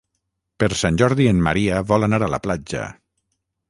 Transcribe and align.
Per 0.63 0.69
Sant 0.79 0.97
Jordi 1.03 1.29
en 1.33 1.43
Maria 1.51 1.85
vol 1.93 2.09
anar 2.11 2.25
a 2.25 2.35
la 2.39 2.45
platja. 2.49 2.93